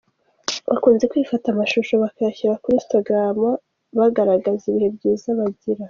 Bakunze 0.69 1.03
kwifata 1.11 1.45
amashusho 1.49 1.93
bakayashyira 2.03 2.59
kuri 2.61 2.75
instagram 2.79 3.37
bagaragaza 3.97 4.63
ibihe 4.71 4.89
byiza 4.95 5.29
bagirana. 5.39 5.79